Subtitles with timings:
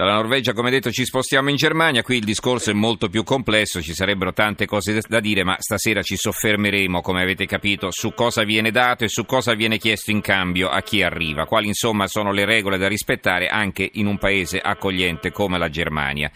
[0.00, 3.82] Dalla Norvegia, come detto, ci spostiamo in Germania, qui il discorso è molto più complesso,
[3.82, 8.42] ci sarebbero tante cose da dire, ma stasera ci soffermeremo, come avete capito, su cosa
[8.42, 12.32] viene dato e su cosa viene chiesto in cambio a chi arriva, quali insomma sono
[12.32, 16.30] le regole da rispettare anche in un paese accogliente come la Germania.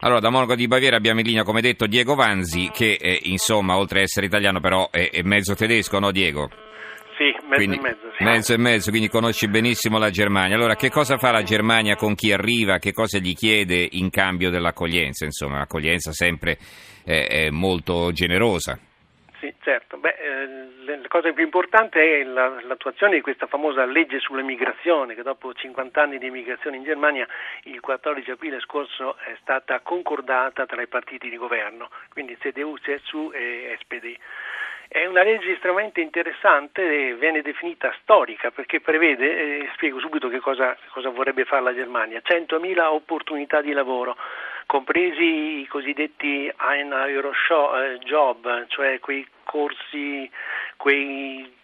[0.00, 3.76] Allora, da Monaco di Baviera abbiamo in linea, come detto, Diego Vanzi, che eh, insomma,
[3.76, 6.50] oltre ad essere italiano, però è, è mezzo tedesco, no Diego?
[7.18, 8.12] Sì, mezzo quindi, e mezzo.
[8.16, 8.22] Sì.
[8.22, 10.54] Mezzo e mezzo, quindi conosci benissimo la Germania.
[10.54, 12.78] Allora, che cosa fa la Germania con chi arriva?
[12.78, 15.24] Che cosa gli chiede in cambio dell'accoglienza?
[15.24, 16.56] Insomma, l'accoglienza sempre
[17.04, 18.78] eh, è molto generosa.
[19.40, 19.98] Sì, certo.
[19.98, 25.22] Beh, eh, la cosa più importante è la, l'attuazione di questa famosa legge sull'emigrazione che
[25.22, 27.26] dopo 50 anni di immigrazione in Germania
[27.64, 33.30] il 14 aprile scorso è stata concordata tra i partiti di governo, quindi CDU, CSU
[33.32, 34.16] e SPD.
[34.90, 40.40] È una legge estremamente interessante e viene definita storica perché prevede, eh, spiego subito che
[40.40, 44.16] cosa, cosa vorrebbe fare la Germania, 100.000 opportunità di lavoro,
[44.64, 50.30] compresi i cosiddetti Ein Euro eh, Job, cioè quei corsi,
[50.76, 51.54] quei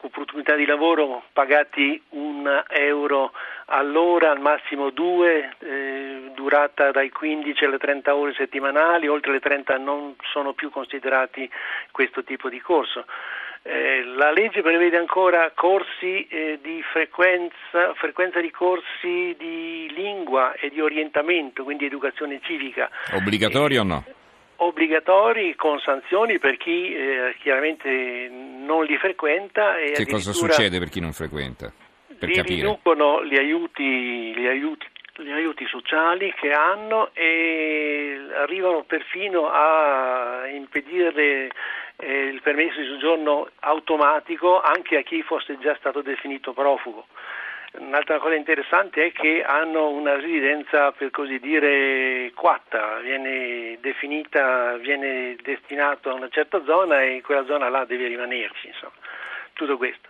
[0.00, 3.32] opportunità di lavoro pagati un euro
[3.66, 9.78] all'ora, al massimo due, eh, durata dai 15 alle 30 ore settimanali, oltre le 30
[9.78, 11.48] non sono più considerati
[11.90, 13.04] questo tipo di corso.
[13.62, 20.68] Eh, la legge prevede ancora corsi eh, di frequenza, frequenza di corsi di lingua e
[20.68, 22.90] di orientamento, quindi educazione civica.
[23.12, 24.04] Obbligatori o no?
[24.56, 29.78] obbligatori con sanzioni per chi eh, chiaramente non li frequenta.
[29.78, 31.72] E che cosa succede per chi non frequenta?
[32.18, 32.54] Per li capire.
[32.56, 41.50] riducono gli aiuti, gli, aiuti, gli aiuti sociali che hanno e arrivano perfino a impedire
[41.96, 47.06] eh, il permesso di soggiorno automatico anche a chi fosse già stato definito profugo.
[47.76, 55.36] Un'altra cosa interessante è che hanno una residenza per così dire quatta, viene definita, viene
[55.42, 58.92] destinato a una certa zona e in quella zona là deve rimanerci, insomma.
[59.54, 60.08] Tutto questo.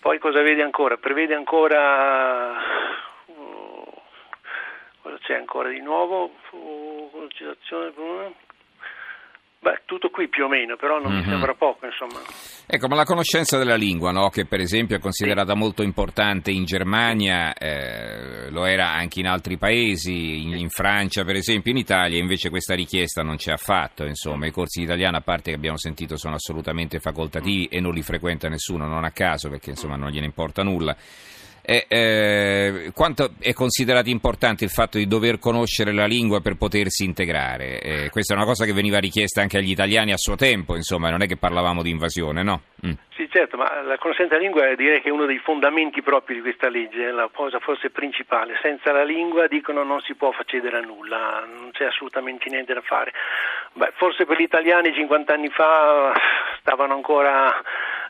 [0.00, 0.96] Poi cosa vede ancora?
[0.96, 2.52] Prevede ancora
[3.26, 3.92] uh,
[5.02, 6.32] cosa c'è ancora di nuovo?
[6.50, 7.28] Uh,
[9.66, 11.16] Beh, tutto qui più o meno, però non mm-hmm.
[11.16, 11.30] mi mhm.
[11.30, 12.20] sembra poco, insomma.
[12.68, 14.28] Ecco, ma la conoscenza della lingua, no?
[14.28, 15.58] che per esempio è considerata sì.
[15.58, 21.34] molto importante in Germania, eh, lo era anche in altri paesi, in, in, Francia per
[21.34, 25.20] esempio, in Italia invece questa richiesta non c'è affatto, insomma, i corsi di italiano a
[25.22, 29.48] parte che abbiamo sentito sono assolutamente facoltativi e non li frequenta nessuno, non a caso
[29.48, 30.96] perché insomma non gliene importa nulla.
[31.68, 37.04] E, eh, quanto è considerato importante il fatto di dover conoscere la lingua per potersi
[37.04, 37.80] integrare?
[37.80, 41.10] Eh, questa è una cosa che veniva richiesta anche agli italiani a suo tempo, insomma,
[41.10, 42.60] non è che parlavamo di invasione, no?
[42.86, 42.92] Mm.
[43.16, 46.40] Sì, certo, ma la conoscenza della lingua direi che è uno dei fondamenti propri di
[46.40, 48.56] questa legge, è la cosa forse principale.
[48.62, 52.82] Senza la lingua, dicono, non si può accedere a nulla, non c'è assolutamente niente da
[52.82, 53.12] fare.
[53.72, 56.12] Beh, forse per gli italiani 50 anni fa
[56.60, 57.52] stavano ancora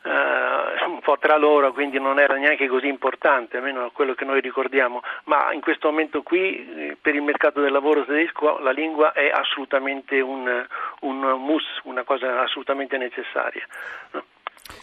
[0.07, 4.39] eh, un po' tra loro, quindi non era neanche così importante, almeno quello che noi
[4.39, 9.11] ricordiamo, ma in questo momento qui eh, per il mercato del lavoro tedesco la lingua
[9.11, 10.65] è assolutamente un,
[11.01, 13.65] un mus, una cosa assolutamente necessaria.
[14.11, 14.23] No?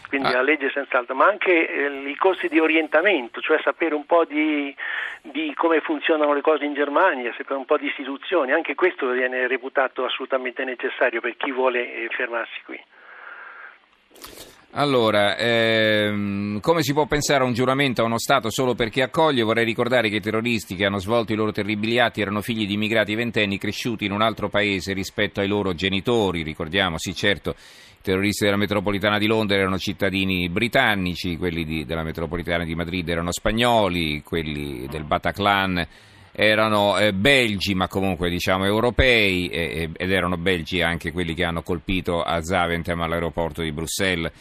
[0.08, 0.36] Quindi ah.
[0.36, 4.74] la legge senz'altro, ma anche eh, i corsi di orientamento, cioè sapere un po' di,
[5.22, 9.46] di, come funzionano le cose in Germania, sapere un po' di istituzioni, anche questo viene
[9.46, 12.80] reputato assolutamente necessario per chi vuole eh, fermarsi qui.
[14.76, 19.44] Allora, ehm, come si può pensare a un giuramento a uno Stato solo perché accoglie?
[19.44, 22.72] Vorrei ricordare che i terroristi che hanno svolto i loro terribili atti erano figli di
[22.72, 26.42] immigrati ventenni cresciuti in un altro paese rispetto ai loro genitori.
[26.42, 32.02] Ricordiamo, sì, certo, i terroristi della metropolitana di Londra erano cittadini britannici, quelli di, della
[32.02, 35.86] metropolitana di Madrid erano spagnoli, quelli del Bataclan
[36.36, 41.62] erano eh, belgi ma comunque diciamo europei eh, ed erano belgi anche quelli che hanno
[41.62, 44.32] colpito a Zaventem all'aeroporto di Bruxelles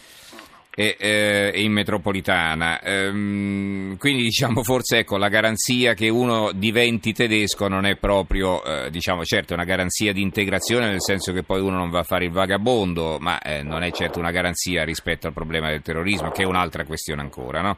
[0.76, 2.82] e, eh, in metropolitana.
[2.82, 8.90] Ehm, quindi diciamo forse ecco, la garanzia che uno diventi tedesco non è proprio, eh,
[8.90, 12.26] diciamo certo una garanzia di integrazione nel senso che poi uno non va a fare
[12.26, 16.44] il vagabondo, ma eh, non è certo una garanzia rispetto al problema del terrorismo che
[16.44, 17.78] è un'altra questione ancora, no?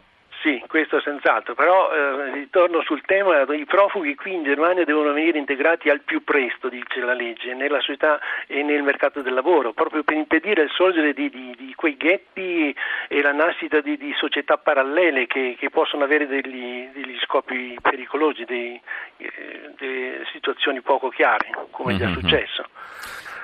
[0.76, 5.90] Questo senz'altro, però eh, ritorno sul tema, i profughi qui in Germania devono venire integrati
[5.90, 10.18] al più presto, dice la legge, nella società e nel mercato del lavoro, proprio per
[10.18, 12.76] impedire il sorgere di, di, di quei ghetti
[13.08, 18.44] e la nascita di, di società parallele che, che, possono avere degli, degli scopi pericolosi,
[18.44, 18.78] dei,
[19.16, 22.20] eh, delle situazioni poco chiare, come è già mm-hmm.
[22.20, 22.66] successo.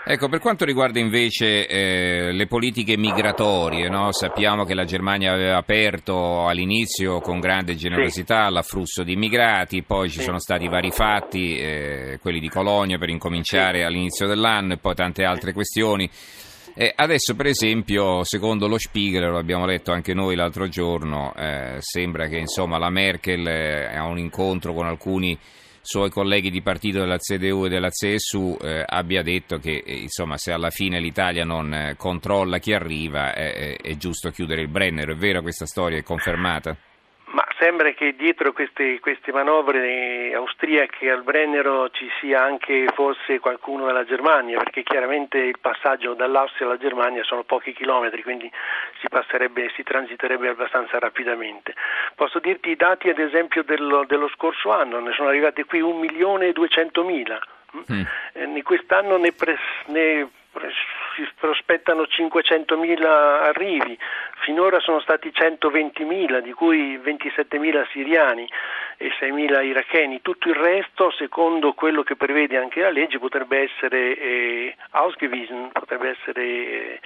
[0.03, 4.11] Ecco, per quanto riguarda invece eh, le politiche migratorie, no?
[4.11, 8.53] sappiamo che la Germania aveva aperto all'inizio con grande generosità sì.
[8.53, 10.23] l'afflusso di immigrati, poi ci sì.
[10.23, 13.85] sono stati vari fatti, eh, quelli di Colonia per incominciare sì.
[13.85, 16.09] all'inizio dell'anno e poi tante altre questioni.
[16.73, 21.75] Eh, adesso, per esempio, secondo lo Spiegel, lo abbiamo letto anche noi l'altro giorno, eh,
[21.79, 25.37] sembra che insomma, la Merkel eh, ha un incontro con alcuni
[25.81, 30.37] suoi colleghi di partito della CDU e della CSU eh, abbia detto che eh, insomma,
[30.37, 35.13] se alla fine l'Italia non eh, controlla chi arriva è, è, giusto chiudere il Brennero.
[35.13, 35.97] È vera questa storia?
[35.97, 36.77] È confermata?
[37.61, 44.03] Sembra che dietro queste, queste, manovre austriache al Brennero ci sia anche forse qualcuno della
[44.03, 48.51] Germania, perché chiaramente il passaggio dall'Austria alla Germania sono pochi chilometri, quindi
[48.99, 49.05] si,
[49.75, 51.75] si transiterebbe abbastanza rapidamente.
[52.15, 55.99] Posso dirti i dati ad esempio dello, dello scorso anno, ne sono arrivati qui 1
[55.99, 57.39] milione e 200 mila.
[57.93, 58.01] Mm.
[58.33, 59.55] Eh, quest'anno ne, pre,
[59.85, 60.27] ne
[61.15, 63.97] si prospettano 500.000 arrivi,
[64.43, 68.47] finora sono stati 120.000, di cui 27.000 siriani
[68.97, 70.21] e 6.000 iracheni.
[70.21, 76.09] Tutto il resto, secondo quello che prevede anche la legge, potrebbe essere eh, ausgewiesen, potrebbe
[76.09, 76.99] essere...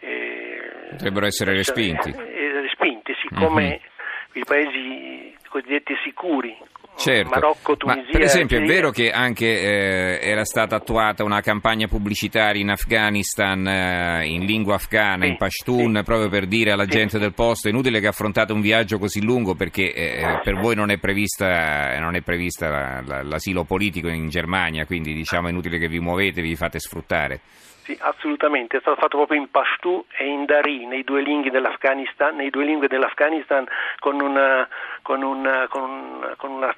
[0.00, 2.10] Eh, Potrebbero essere respinti.
[2.10, 4.42] Eh, respinti, siccome mm-hmm.
[4.42, 6.56] i paesi cosiddetti sicuri
[6.98, 7.30] Certo.
[7.30, 8.02] Marocco, Tunisia.
[8.02, 12.70] Ma per esempio è vero che anche eh, era stata attuata una campagna pubblicitaria in
[12.70, 16.02] Afghanistan eh, in lingua afghana, sì, in Pashtun, sì.
[16.02, 16.90] proprio per dire alla sì.
[16.90, 20.56] gente del posto è inutile che affrontate un viaggio così lungo perché eh, eh per
[20.56, 25.46] voi non è prevista, non è prevista la, la, l'asilo politico in Germania, quindi diciamo
[25.46, 27.40] è inutile che vi muovete, vi fate sfruttare.
[27.88, 32.36] Sì, assolutamente, è stato fatto proprio in Pashtu e in Dari, nei due lingue dell'Afghanistan,
[32.50, 33.66] due lingue dell'Afghanistan
[33.98, 34.68] con, una,
[35.00, 36.70] con, una, con, una, con un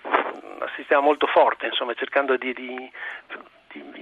[0.76, 2.90] sistema molto forte, insomma, cercando di di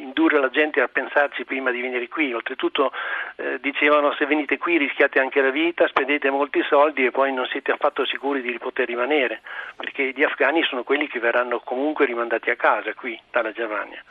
[0.00, 2.32] indurre la gente a pensarci prima di venire qui.
[2.32, 2.93] Oltretutto
[3.37, 7.46] eh, dicevano se venite qui rischiate anche la vita, spendete molti soldi e poi non
[7.46, 9.40] siete affatto sicuri di poter rimanere,
[9.76, 14.02] perché gli afghani sono quelli che verranno comunque rimandati a casa qui dalla Germania.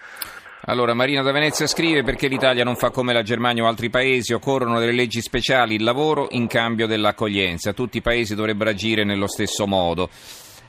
[0.69, 4.33] Allora, Marina da Venezia scrive perché l'Italia non fa come la Germania o altri paesi,
[4.33, 7.71] occorrono delle leggi speciali, il lavoro in cambio dell'accoglienza.
[7.71, 10.09] Tutti i paesi dovrebbero agire nello stesso modo.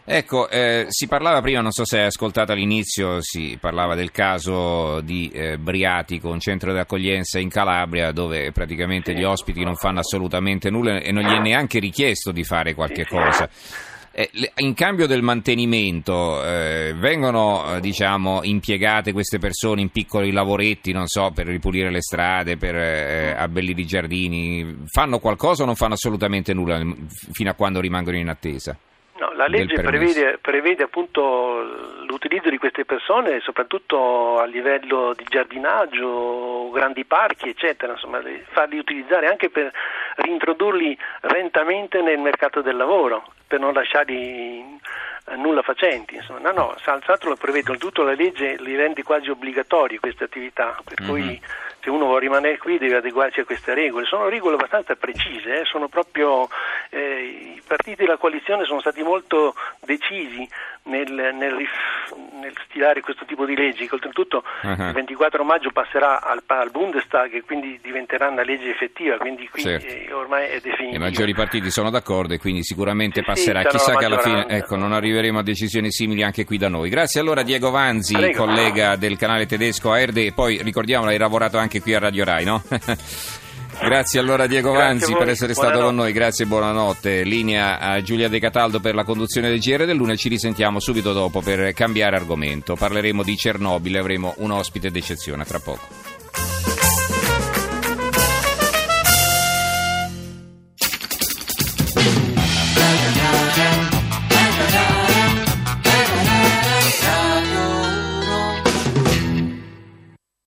[0.05, 5.01] Ecco, eh, si parlava prima, non so se hai ascoltato all'inizio, si parlava del caso
[5.01, 9.99] di eh, Briatico, un centro di accoglienza in Calabria dove praticamente gli ospiti non fanno
[9.99, 13.51] assolutamente nulla e non gli è neanche richiesto di fare qualche cosa.
[14.19, 20.91] Eh, in cambio del mantenimento eh, vengono eh, diciamo, impiegate queste persone in piccoli lavoretti,
[20.91, 25.77] non so, per ripulire le strade, per eh, abbellire i giardini, fanno qualcosa o non
[25.77, 26.85] fanno assolutamente nulla
[27.31, 28.77] fino a quando rimangono in attesa?
[29.39, 31.63] La legge prevede, prevede, appunto
[32.09, 38.21] l'utilizzo di queste persone soprattutto a livello di giardinaggio, grandi parchi eccetera, insomma
[38.51, 39.71] farli utilizzare anche per
[40.17, 40.99] rintrodurli
[41.33, 44.81] lentamente nel mercato del lavoro per non lasciarli
[45.37, 46.17] nulla facenti.
[46.17, 46.41] Insomma.
[46.41, 51.01] No, no, Salzato lo prevede, oltretutto la legge li rende quasi obbligatori queste attività, per
[51.01, 51.11] mm-hmm.
[51.11, 51.41] cui
[51.81, 54.07] se uno vuole rimanere qui deve adeguarsi a queste regole.
[54.07, 55.65] Sono regole abbastanza precise, eh?
[55.65, 56.49] sono proprio,
[56.91, 60.49] eh, i partiti della coalizione sono stati molto decisi
[60.89, 61.55] nel, nel,
[62.41, 64.89] nel, stilare questo tipo di leggi, che oltretutto uh-huh.
[64.89, 69.63] il 24 maggio passerà al, al, Bundestag e quindi diventerà una legge effettiva, quindi qui
[69.63, 69.87] certo.
[69.87, 70.97] eh, ormai è definito.
[70.97, 73.63] I maggiori partiti sono d'accordo e quindi sicuramente sì, passerà.
[73.63, 76.89] Sì, Chissà che alla fine ecco, non arriveremo a decisioni simili anche qui da noi.
[76.89, 78.45] Grazie allora Diego Vanzi, Prego.
[78.45, 82.45] collega del canale tedesco ARD e poi ricordiamo hai lavorato anche qui a Radio Rai,
[82.45, 82.63] no?
[83.81, 85.77] Grazie allora Diego Vanzi per essere buonanotte.
[85.77, 87.23] stato con noi, grazie e buonanotte.
[87.23, 91.13] Linea a Giulia De Cataldo per la conduzione del GR del lunes, ci risentiamo subito
[91.13, 92.75] dopo per cambiare argomento.
[92.75, 96.08] Parleremo di Cernobile, avremo un ospite d'eccezione tra poco.